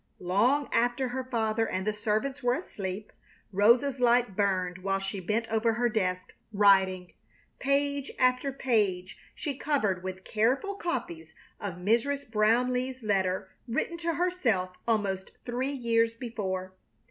[0.17, 3.13] Long after her father and the servants were asleep
[3.51, 7.13] Rosa's light burned while she bent over her desk, writing.
[7.59, 12.27] Page after page she covered with careful copies of Mrs.
[12.31, 16.73] Brownleigh's letter written to herself almost three years before.